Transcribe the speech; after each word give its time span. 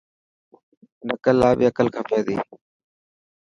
نڪل 1.07 1.35
لا 1.41 1.49
بي 1.57 1.65
عقل 1.69 1.87
کپي 1.95 2.19
تي. 2.25 2.35